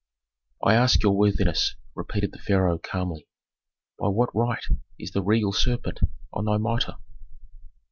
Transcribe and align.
"I 0.65 0.73
ask 0.73 1.03
your 1.03 1.15
worthiness," 1.15 1.75
repeated 1.93 2.31
the 2.31 2.39
pharaoh, 2.39 2.79
calmly, 2.79 3.27
"by 3.99 4.07
what 4.07 4.33
right 4.33 4.63
is 4.97 5.11
the 5.11 5.21
regal 5.21 5.53
serpent 5.53 5.99
on 6.33 6.45
thy 6.45 6.57
mitre?" 6.57 6.95